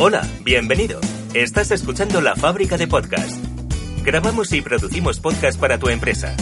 Hola, 0.00 0.24
bienvenido. 0.44 1.00
Estás 1.34 1.72
escuchando 1.72 2.20
La 2.20 2.36
Fábrica 2.36 2.76
de 2.76 2.86
Podcast. 2.86 3.44
Grabamos 4.04 4.52
y 4.52 4.62
producimos 4.62 5.18
podcast 5.18 5.58
para 5.58 5.76
tu 5.76 5.88
empresa. 5.88 6.36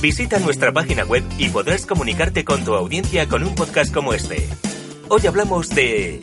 Visita 0.00 0.38
nuestra 0.38 0.72
página 0.72 1.04
web 1.04 1.22
y 1.36 1.50
podrás 1.50 1.84
comunicarte 1.84 2.46
con 2.46 2.64
tu 2.64 2.72
audiencia 2.72 3.28
con 3.28 3.44
un 3.44 3.54
podcast 3.54 3.92
como 3.92 4.14
este. 4.14 4.48
Hoy 5.08 5.26
hablamos 5.26 5.68
de... 5.68 6.22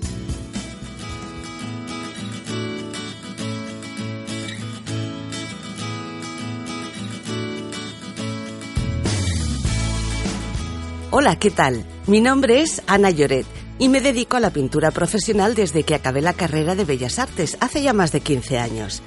Hola, 11.11 11.35
¿qué 11.35 11.51
tal? 11.51 11.85
Mi 12.07 12.21
nombre 12.21 12.63
es 12.63 12.81
Ana 12.87 13.11
Lloret 13.11 13.54
y 13.77 13.89
me 13.89 14.01
dedico 14.01 14.37
a 14.37 14.39
la 14.39 14.51
pintura 14.51 14.91
profesional 14.91 15.55
desde 15.55 15.83
que 15.83 15.95
acabé 15.95 16.21
la 16.21 16.33
carrera 16.33 16.75
de 16.75 16.85
Bellas 16.85 17.19
Artes 17.19 17.57
hace 17.59 17.81
ya 17.81 17.93
más 17.93 18.11
de 18.11 18.21
15 18.21 18.57
años. 18.57 19.01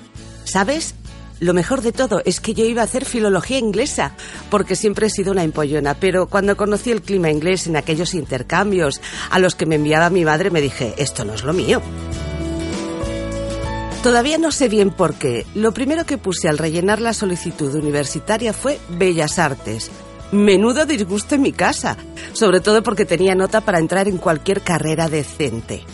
¿Sabes? 0.44 0.94
Lo 1.40 1.54
mejor 1.54 1.82
de 1.82 1.92
todo 1.92 2.20
es 2.24 2.40
que 2.40 2.52
yo 2.52 2.64
iba 2.64 2.82
a 2.82 2.84
hacer 2.84 3.04
filología 3.04 3.58
inglesa, 3.58 4.12
porque 4.50 4.74
siempre 4.74 5.06
he 5.06 5.10
sido 5.10 5.32
una 5.32 5.44
empollona, 5.44 5.94
pero 5.94 6.26
cuando 6.26 6.56
conocí 6.56 6.90
el 6.90 7.02
clima 7.02 7.30
inglés 7.30 7.66
en 7.68 7.76
aquellos 7.76 8.14
intercambios 8.14 9.00
a 9.30 9.38
los 9.38 9.54
que 9.54 9.66
me 9.66 9.76
enviaba 9.76 10.10
mi 10.10 10.24
madre, 10.24 10.50
me 10.50 10.60
dije, 10.60 10.94
esto 10.96 11.24
no 11.24 11.34
es 11.34 11.44
lo 11.44 11.52
mío. 11.52 11.80
Todavía 14.02 14.38
no 14.38 14.50
sé 14.50 14.68
bien 14.68 14.90
por 14.90 15.14
qué. 15.14 15.46
Lo 15.54 15.72
primero 15.72 16.06
que 16.06 16.18
puse 16.18 16.48
al 16.48 16.58
rellenar 16.58 17.00
la 17.00 17.12
solicitud 17.12 17.74
universitaria 17.74 18.52
fue 18.52 18.78
Bellas 18.88 19.38
Artes, 19.38 19.90
menudo 20.32 20.86
disgusto 20.86 21.34
en 21.34 21.42
mi 21.42 21.52
casa, 21.52 21.96
sobre 22.32 22.60
todo 22.60 22.82
porque 22.82 23.04
tenía 23.04 23.34
nota 23.34 23.60
para 23.60 23.78
entrar 23.78 24.08
en 24.08 24.18
cualquier 24.18 24.62
carrera 24.62 25.08
decente. 25.08 25.84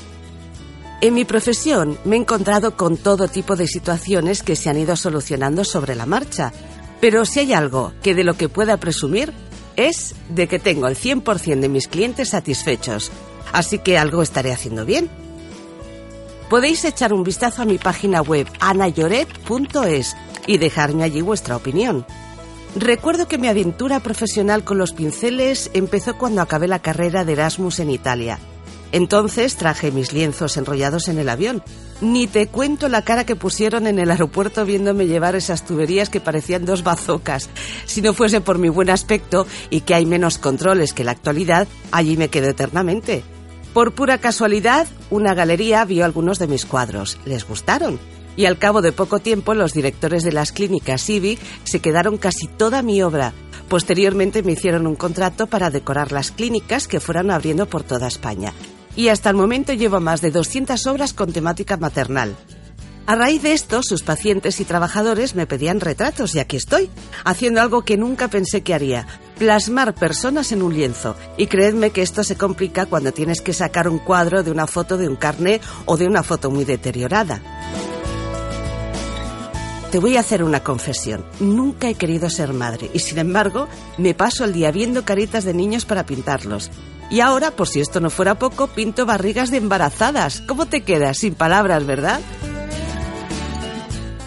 En 1.00 1.14
mi 1.14 1.24
profesión 1.24 1.98
me 2.04 2.16
he 2.16 2.18
encontrado 2.18 2.76
con 2.76 2.96
todo 2.96 3.28
tipo 3.28 3.56
de 3.56 3.66
situaciones 3.66 4.42
que 4.42 4.56
se 4.56 4.70
han 4.70 4.78
ido 4.78 4.96
solucionando 4.96 5.64
sobre 5.64 5.94
la 5.94 6.06
marcha, 6.06 6.52
pero 7.00 7.24
si 7.26 7.40
hay 7.40 7.52
algo 7.52 7.92
que 8.02 8.14
de 8.14 8.24
lo 8.24 8.34
que 8.34 8.48
pueda 8.48 8.78
presumir 8.78 9.32
es 9.76 10.14
de 10.30 10.48
que 10.48 10.58
tengo 10.58 10.86
el 10.86 10.96
100% 10.96 11.60
de 11.60 11.68
mis 11.68 11.88
clientes 11.88 12.30
satisfechos, 12.30 13.10
así 13.52 13.78
que 13.80 13.98
algo 13.98 14.22
estaré 14.22 14.52
haciendo 14.52 14.86
bien. 14.86 15.10
Podéis 16.48 16.84
echar 16.84 17.12
un 17.12 17.24
vistazo 17.24 17.62
a 17.62 17.66
mi 17.66 17.78
página 17.78 18.22
web 18.22 18.46
anayoret.es 18.60 20.16
y 20.46 20.58
dejarme 20.58 21.02
allí 21.02 21.20
vuestra 21.20 21.56
opinión. 21.56 22.06
Recuerdo 22.76 23.28
que 23.28 23.38
mi 23.38 23.46
aventura 23.46 24.00
profesional 24.00 24.64
con 24.64 24.78
los 24.78 24.92
pinceles 24.92 25.70
empezó 25.74 26.18
cuando 26.18 26.42
acabé 26.42 26.66
la 26.66 26.80
carrera 26.80 27.24
de 27.24 27.34
Erasmus 27.34 27.78
en 27.78 27.90
Italia. 27.90 28.40
Entonces 28.90 29.56
traje 29.56 29.92
mis 29.92 30.12
lienzos 30.12 30.56
enrollados 30.56 31.08
en 31.08 31.18
el 31.18 31.28
avión. 31.28 31.62
Ni 32.00 32.26
te 32.26 32.48
cuento 32.48 32.88
la 32.88 33.02
cara 33.02 33.24
que 33.24 33.36
pusieron 33.36 33.86
en 33.86 34.00
el 34.00 34.10
aeropuerto 34.10 34.64
viéndome 34.64 35.06
llevar 35.06 35.36
esas 35.36 35.64
tuberías 35.64 36.10
que 36.10 36.20
parecían 36.20 36.64
dos 36.64 36.82
bazocas. 36.82 37.48
Si 37.86 38.02
no 38.02 38.12
fuese 38.12 38.40
por 38.40 38.58
mi 38.58 38.68
buen 38.68 38.90
aspecto 38.90 39.46
y 39.70 39.82
que 39.82 39.94
hay 39.94 40.04
menos 40.04 40.38
controles 40.38 40.92
que 40.92 41.02
en 41.02 41.06
la 41.06 41.12
actualidad, 41.12 41.68
allí 41.92 42.16
me 42.16 42.28
quedo 42.28 42.48
eternamente. 42.48 43.22
Por 43.72 43.92
pura 43.92 44.18
casualidad, 44.18 44.86
una 45.10 45.34
galería 45.34 45.84
vio 45.84 46.04
algunos 46.04 46.40
de 46.40 46.48
mis 46.48 46.64
cuadros. 46.64 47.18
Les 47.24 47.46
gustaron 47.46 47.98
y 48.36 48.46
al 48.46 48.58
cabo 48.58 48.82
de 48.82 48.92
poco 48.92 49.18
tiempo 49.18 49.54
los 49.54 49.72
directores 49.72 50.22
de 50.22 50.32
las 50.32 50.52
clínicas 50.52 51.08
IBI 51.08 51.38
se 51.64 51.80
quedaron 51.80 52.18
casi 52.18 52.46
toda 52.46 52.82
mi 52.82 53.02
obra. 53.02 53.32
Posteriormente 53.68 54.42
me 54.42 54.52
hicieron 54.52 54.86
un 54.86 54.96
contrato 54.96 55.46
para 55.46 55.70
decorar 55.70 56.12
las 56.12 56.30
clínicas 56.30 56.86
que 56.86 57.00
fueran 57.00 57.30
abriendo 57.30 57.66
por 57.66 57.82
toda 57.82 58.08
España. 58.08 58.52
Y 58.96 59.08
hasta 59.08 59.30
el 59.30 59.36
momento 59.36 59.72
llevo 59.72 60.00
más 60.00 60.20
de 60.20 60.30
200 60.30 60.86
obras 60.86 61.12
con 61.12 61.32
temática 61.32 61.76
maternal. 61.76 62.36
A 63.06 63.16
raíz 63.16 63.42
de 63.42 63.52
esto, 63.52 63.82
sus 63.82 64.02
pacientes 64.02 64.60
y 64.60 64.64
trabajadores 64.64 65.34
me 65.34 65.46
pedían 65.46 65.80
retratos 65.80 66.34
y 66.34 66.38
aquí 66.38 66.56
estoy, 66.56 66.88
haciendo 67.24 67.60
algo 67.60 67.82
que 67.82 67.98
nunca 67.98 68.28
pensé 68.28 68.62
que 68.62 68.72
haría, 68.72 69.06
plasmar 69.38 69.94
personas 69.94 70.52
en 70.52 70.62
un 70.62 70.72
lienzo. 70.72 71.14
Y 71.36 71.48
creedme 71.48 71.90
que 71.90 72.00
esto 72.00 72.24
se 72.24 72.36
complica 72.36 72.86
cuando 72.86 73.12
tienes 73.12 73.42
que 73.42 73.52
sacar 73.52 73.88
un 73.88 73.98
cuadro 73.98 74.42
de 74.42 74.50
una 74.50 74.66
foto 74.66 74.96
de 74.96 75.08
un 75.08 75.16
carné 75.16 75.60
o 75.84 75.98
de 75.98 76.06
una 76.06 76.22
foto 76.22 76.50
muy 76.50 76.64
deteriorada. 76.64 77.42
Te 79.94 80.00
voy 80.00 80.16
a 80.16 80.20
hacer 80.20 80.42
una 80.42 80.64
confesión. 80.64 81.24
Nunca 81.38 81.88
he 81.88 81.94
querido 81.94 82.28
ser 82.28 82.52
madre 82.52 82.90
y 82.92 82.98
sin 82.98 83.16
embargo 83.18 83.68
me 83.96 84.12
paso 84.12 84.44
el 84.44 84.52
día 84.52 84.72
viendo 84.72 85.04
caritas 85.04 85.44
de 85.44 85.54
niños 85.54 85.84
para 85.84 86.04
pintarlos. 86.04 86.72
Y 87.10 87.20
ahora, 87.20 87.52
por 87.52 87.68
si 87.68 87.78
esto 87.78 88.00
no 88.00 88.10
fuera 88.10 88.36
poco, 88.36 88.66
pinto 88.66 89.06
barrigas 89.06 89.52
de 89.52 89.58
embarazadas. 89.58 90.40
¿Cómo 90.48 90.66
te 90.66 90.80
quedas? 90.80 91.18
Sin 91.18 91.36
palabras, 91.36 91.86
¿verdad? 91.86 92.20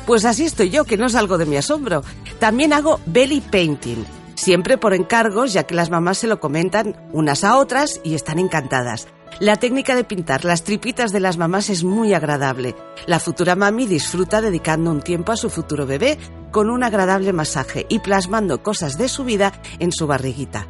Pues 0.05 0.23
así 0.23 0.45
estoy 0.45 0.69
yo, 0.69 0.85
que 0.85 0.95
no 0.95 1.09
salgo 1.09 1.37
de 1.37 1.45
mi 1.45 1.57
asombro. 1.57 2.01
También 2.39 2.71
hago 2.71 3.01
belly 3.05 3.41
painting, 3.41 4.05
siempre 4.35 4.77
por 4.77 4.93
encargos, 4.93 5.51
ya 5.51 5.63
que 5.63 5.75
las 5.75 5.89
mamás 5.89 6.19
se 6.19 6.27
lo 6.27 6.39
comentan 6.39 6.95
unas 7.11 7.43
a 7.43 7.57
otras 7.57 7.99
y 8.05 8.15
están 8.15 8.39
encantadas. 8.39 9.09
La 9.39 9.55
técnica 9.55 9.95
de 9.95 10.03
pintar 10.03 10.45
las 10.45 10.63
tripitas 10.63 11.11
de 11.11 11.19
las 11.19 11.37
mamás 11.37 11.69
es 11.69 11.83
muy 11.83 12.15
agradable. 12.15 12.75
La 13.05 13.19
futura 13.19 13.55
mami 13.55 13.85
disfruta 13.85 14.41
dedicando 14.41 14.89
un 14.89 15.01
tiempo 15.01 15.31
a 15.31 15.37
su 15.37 15.51
futuro 15.51 15.85
bebé 15.85 16.17
con 16.51 16.71
un 16.71 16.83
agradable 16.83 17.33
masaje 17.33 17.85
y 17.87 17.99
plasmando 17.99 18.63
cosas 18.63 18.97
de 18.97 19.07
su 19.07 19.23
vida 19.25 19.53
en 19.77 19.91
su 19.91 20.07
barriguita. 20.07 20.65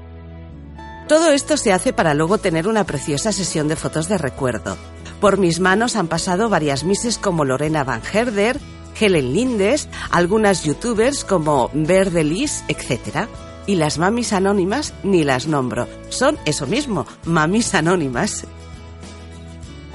Todo 1.08 1.32
esto 1.32 1.56
se 1.56 1.72
hace 1.72 1.94
para 1.94 2.14
luego 2.14 2.40
tener 2.40 2.68
una 2.68 2.84
preciosa 2.84 3.32
sesión 3.32 3.70
de 3.70 3.78
fotos 3.78 4.10
de 4.10 4.18
recuerdo. 4.18 4.76
Por 5.22 5.38
mis 5.38 5.62
manos 5.62 5.96
han 5.96 6.10
pasado 6.10 6.50
varias 6.50 6.84
mises 6.84 7.18
como 7.18 7.46
Lorena 7.46 7.86
Van 7.86 8.02
Herder, 8.12 8.60
Helen 9.00 9.34
Lindes, 9.34 9.88
algunas 10.12 10.66
youtubers 10.66 11.24
como 11.24 11.70
Verdelis, 11.74 12.66
etc. 12.68 13.30
Y 13.66 13.76
las 13.76 13.98
mamis 13.98 14.34
anónimas 14.34 14.94
ni 15.04 15.24
las 15.24 15.48
nombro. 15.48 15.88
Son 16.10 16.38
eso 16.44 16.68
mismo, 16.68 17.06
mamis 17.24 17.74
anónimas. 17.74 18.46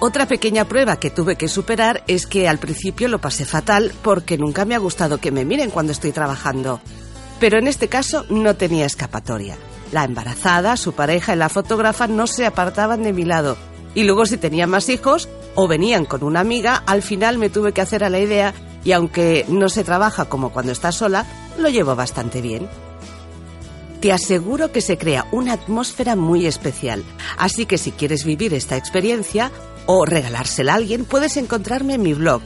Otra 0.04 0.26
pequeña 0.26 0.64
prueba 0.64 0.96
que 0.96 1.10
tuve 1.10 1.36
que 1.36 1.46
superar 1.46 2.02
es 2.08 2.26
que 2.26 2.48
al 2.48 2.58
principio 2.58 3.06
lo 3.06 3.20
pasé 3.20 3.44
fatal 3.44 3.92
porque 4.02 4.36
nunca 4.36 4.64
me 4.64 4.74
ha 4.74 4.78
gustado 4.78 5.18
que 5.18 5.30
me 5.30 5.44
miren 5.44 5.70
cuando 5.70 5.92
estoy 5.92 6.10
trabajando. 6.10 6.80
Pero 7.38 7.56
en 7.56 7.68
este 7.68 7.86
caso 7.86 8.26
no 8.28 8.56
tenía 8.56 8.84
escapatoria. 8.84 9.56
La 9.92 10.02
embarazada, 10.02 10.76
su 10.76 10.92
pareja 10.92 11.34
y 11.34 11.36
la 11.36 11.48
fotógrafa 11.48 12.08
no 12.08 12.26
se 12.26 12.46
apartaban 12.46 13.04
de 13.04 13.12
mi 13.12 13.24
lado. 13.24 13.56
Y 13.94 14.02
luego 14.02 14.26
si 14.26 14.38
tenía 14.38 14.66
más 14.66 14.88
hijos 14.88 15.28
o 15.54 15.68
venían 15.68 16.04
con 16.04 16.24
una 16.24 16.40
amiga, 16.40 16.82
al 16.84 17.02
final 17.02 17.38
me 17.38 17.48
tuve 17.48 17.70
que 17.70 17.80
hacer 17.80 18.02
a 18.02 18.10
la 18.10 18.18
idea 18.18 18.54
y 18.82 18.90
aunque 18.90 19.46
no 19.48 19.68
se 19.68 19.84
trabaja 19.84 20.24
como 20.24 20.50
cuando 20.50 20.72
estás 20.72 20.96
sola, 20.96 21.26
lo 21.58 21.68
llevo 21.68 21.94
bastante 21.94 22.40
bien 22.40 22.68
te 24.02 24.10
aseguro 24.10 24.72
que 24.72 24.80
se 24.80 24.98
crea 24.98 25.28
una 25.30 25.52
atmósfera 25.52 26.16
muy 26.16 26.44
especial. 26.44 27.04
Así 27.38 27.66
que 27.66 27.78
si 27.78 27.92
quieres 27.92 28.24
vivir 28.24 28.52
esta 28.52 28.76
experiencia 28.76 29.52
o 29.86 30.04
regalársela 30.04 30.72
a 30.72 30.76
alguien, 30.76 31.04
puedes 31.04 31.36
encontrarme 31.36 31.94
en 31.94 32.02
mi 32.02 32.14
blog 32.14 32.42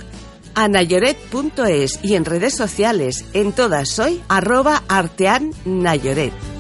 anayoret.es 0.57 2.01
y 2.03 2.15
en 2.17 2.25
redes 2.25 2.55
sociales. 2.55 3.27
En 3.35 3.53
todas 3.53 3.91
soy 3.91 4.23
arroba 4.29 4.83
arteannayoret. 4.89 6.56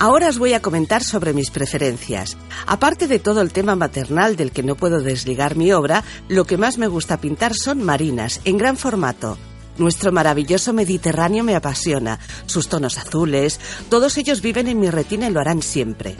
Ahora 0.00 0.28
os 0.28 0.38
voy 0.38 0.52
a 0.52 0.62
comentar 0.62 1.02
sobre 1.02 1.32
mis 1.32 1.50
preferencias. 1.50 2.36
Aparte 2.68 3.08
de 3.08 3.18
todo 3.18 3.40
el 3.40 3.50
tema 3.50 3.74
maternal 3.74 4.36
del 4.36 4.52
que 4.52 4.62
no 4.62 4.76
puedo 4.76 5.00
desligar 5.00 5.56
mi 5.56 5.72
obra, 5.72 6.04
lo 6.28 6.44
que 6.44 6.56
más 6.56 6.78
me 6.78 6.86
gusta 6.86 7.16
pintar 7.16 7.52
son 7.52 7.82
marinas, 7.82 8.40
en 8.44 8.58
gran 8.58 8.76
formato. 8.76 9.36
Nuestro 9.76 10.12
maravilloso 10.12 10.72
Mediterráneo 10.72 11.42
me 11.42 11.56
apasiona, 11.56 12.20
sus 12.46 12.68
tonos 12.68 12.96
azules, 12.96 13.58
todos 13.88 14.16
ellos 14.18 14.40
viven 14.40 14.68
en 14.68 14.78
mi 14.78 14.88
retina 14.88 15.28
y 15.28 15.32
lo 15.32 15.40
harán 15.40 15.62
siempre. 15.62 16.14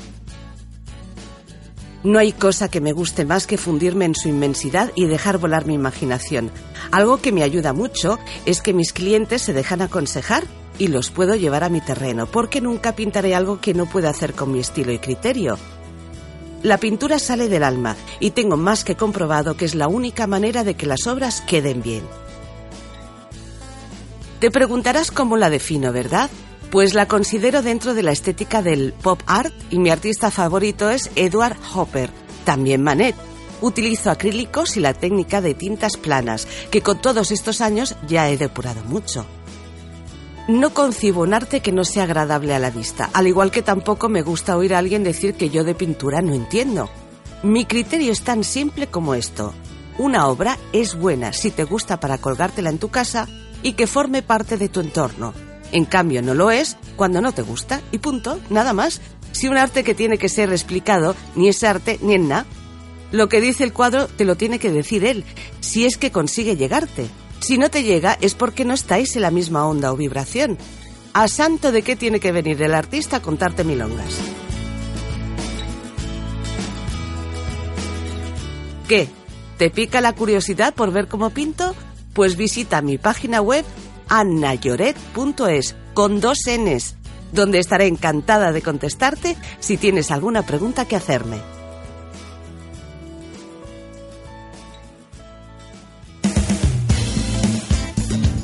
No 2.02 2.18
hay 2.18 2.32
cosa 2.32 2.68
que 2.68 2.80
me 2.80 2.92
guste 2.92 3.24
más 3.24 3.46
que 3.46 3.58
fundirme 3.58 4.06
en 4.06 4.16
su 4.16 4.28
inmensidad 4.28 4.90
y 4.96 5.06
dejar 5.06 5.38
volar 5.38 5.66
mi 5.66 5.74
imaginación. 5.74 6.50
Algo 6.90 7.18
que 7.18 7.30
me 7.30 7.44
ayuda 7.44 7.72
mucho 7.72 8.18
es 8.44 8.60
que 8.60 8.72
mis 8.72 8.92
clientes 8.92 9.42
se 9.42 9.52
dejan 9.52 9.82
aconsejar 9.82 10.44
y 10.78 10.88
los 10.88 11.10
puedo 11.10 11.34
llevar 11.34 11.64
a 11.64 11.68
mi 11.68 11.80
terreno, 11.80 12.26
porque 12.26 12.60
nunca 12.60 12.94
pintaré 12.94 13.34
algo 13.34 13.60
que 13.60 13.74
no 13.74 13.86
pueda 13.86 14.10
hacer 14.10 14.34
con 14.34 14.52
mi 14.52 14.60
estilo 14.60 14.92
y 14.92 14.98
criterio. 14.98 15.58
La 16.62 16.78
pintura 16.78 17.18
sale 17.18 17.48
del 17.48 17.62
alma 17.62 17.96
y 18.18 18.30
tengo 18.30 18.56
más 18.56 18.84
que 18.84 18.96
comprobado 18.96 19.56
que 19.56 19.64
es 19.64 19.74
la 19.74 19.88
única 19.88 20.26
manera 20.26 20.64
de 20.64 20.74
que 20.74 20.86
las 20.86 21.06
obras 21.06 21.40
queden 21.40 21.82
bien. 21.82 22.02
Te 24.40 24.50
preguntarás 24.50 25.10
cómo 25.10 25.36
la 25.36 25.50
defino, 25.50 25.92
¿verdad? 25.92 26.30
Pues 26.70 26.94
la 26.94 27.06
considero 27.06 27.62
dentro 27.62 27.94
de 27.94 28.02
la 28.02 28.12
estética 28.12 28.62
del 28.62 28.92
pop 28.92 29.20
art 29.26 29.54
y 29.70 29.78
mi 29.78 29.90
artista 29.90 30.30
favorito 30.30 30.90
es 30.90 31.10
Edward 31.16 31.56
Hopper, 31.74 32.10
también 32.44 32.82
Manet. 32.82 33.16
Utilizo 33.60 34.10
acrílicos 34.10 34.76
y 34.76 34.80
la 34.80 34.94
técnica 34.94 35.40
de 35.40 35.54
tintas 35.54 35.96
planas, 35.96 36.46
que 36.70 36.82
con 36.82 37.00
todos 37.00 37.32
estos 37.32 37.60
años 37.60 37.96
ya 38.06 38.30
he 38.30 38.36
depurado 38.36 38.84
mucho. 38.84 39.26
No 40.48 40.72
concibo 40.72 41.20
un 41.20 41.34
arte 41.34 41.60
que 41.60 41.72
no 41.72 41.84
sea 41.84 42.04
agradable 42.04 42.54
a 42.54 42.58
la 42.58 42.70
vista, 42.70 43.10
al 43.12 43.26
igual 43.26 43.50
que 43.50 43.60
tampoco 43.60 44.08
me 44.08 44.22
gusta 44.22 44.56
oír 44.56 44.74
a 44.74 44.78
alguien 44.78 45.04
decir 45.04 45.34
que 45.34 45.50
yo 45.50 45.62
de 45.62 45.74
pintura 45.74 46.22
no 46.22 46.32
entiendo. 46.32 46.88
Mi 47.42 47.66
criterio 47.66 48.10
es 48.10 48.22
tan 48.22 48.42
simple 48.42 48.86
como 48.86 49.14
esto. 49.14 49.52
Una 49.98 50.26
obra 50.26 50.56
es 50.72 50.94
buena 50.94 51.34
si 51.34 51.50
te 51.50 51.64
gusta 51.64 52.00
para 52.00 52.16
colgártela 52.16 52.70
en 52.70 52.78
tu 52.78 52.88
casa 52.88 53.28
y 53.62 53.74
que 53.74 53.86
forme 53.86 54.22
parte 54.22 54.56
de 54.56 54.70
tu 54.70 54.80
entorno. 54.80 55.34
En 55.70 55.84
cambio, 55.84 56.22
no 56.22 56.32
lo 56.32 56.50
es 56.50 56.78
cuando 56.96 57.20
no 57.20 57.32
te 57.32 57.42
gusta 57.42 57.82
y 57.92 57.98
punto, 57.98 58.40
nada 58.48 58.72
más. 58.72 59.02
Si 59.32 59.48
un 59.48 59.58
arte 59.58 59.84
que 59.84 59.94
tiene 59.94 60.16
que 60.16 60.30
ser 60.30 60.50
explicado, 60.50 61.14
ni 61.34 61.48
es 61.48 61.62
arte 61.62 61.98
ni 62.00 62.14
es 62.14 62.22
nada. 62.22 62.46
Lo 63.12 63.28
que 63.28 63.42
dice 63.42 63.64
el 63.64 63.74
cuadro 63.74 64.06
te 64.06 64.24
lo 64.24 64.36
tiene 64.36 64.58
que 64.58 64.72
decir 64.72 65.04
él, 65.04 65.24
si 65.60 65.84
es 65.84 65.98
que 65.98 66.10
consigue 66.10 66.56
llegarte. 66.56 67.10
Si 67.40 67.58
no 67.58 67.70
te 67.70 67.82
llega 67.82 68.18
es 68.20 68.34
porque 68.34 68.64
no 68.64 68.74
estáis 68.74 69.16
en 69.16 69.22
la 69.22 69.30
misma 69.30 69.66
onda 69.66 69.92
o 69.92 69.96
vibración. 69.96 70.58
¿A 71.12 71.28
santo 71.28 71.72
de 71.72 71.82
qué 71.82 71.96
tiene 71.96 72.20
que 72.20 72.32
venir 72.32 72.62
el 72.62 72.74
artista 72.74 73.16
a 73.16 73.22
contarte 73.22 73.64
milongas? 73.64 74.18
¿Qué? 78.88 79.08
¿Te 79.58 79.70
pica 79.70 80.00
la 80.00 80.14
curiosidad 80.14 80.74
por 80.74 80.92
ver 80.92 81.08
cómo 81.08 81.30
pinto? 81.30 81.74
Pues 82.12 82.36
visita 82.36 82.80
mi 82.82 82.98
página 82.98 83.40
web 83.40 83.64
annayoret.es 84.08 85.74
con 85.94 86.20
dos 86.20 86.38
Ns, 86.46 86.94
donde 87.32 87.58
estaré 87.58 87.86
encantada 87.86 88.52
de 88.52 88.62
contestarte 88.62 89.36
si 89.60 89.76
tienes 89.76 90.10
alguna 90.10 90.42
pregunta 90.42 90.86
que 90.86 90.96
hacerme. 90.96 91.57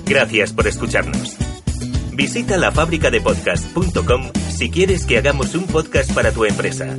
Gracias 0.06 0.53
por 0.53 0.67
escucharnos. 0.67 1.37
Visita 2.12 2.56
lafabricadepodcast.com 2.56 4.31
si 4.51 4.71
quieres 4.71 5.05
que 5.05 5.19
hagamos 5.19 5.55
un 5.55 5.67
podcast 5.67 6.12
para 6.12 6.33
tu 6.33 6.45
empresa. 6.45 6.97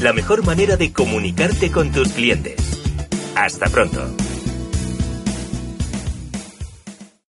La 0.00 0.12
mejor 0.12 0.44
manera 0.44 0.76
de 0.76 0.92
comunicarte 0.92 1.70
con 1.70 1.92
tus 1.92 2.08
clientes. 2.10 2.56
Hasta 3.34 3.66
pronto. 3.66 4.08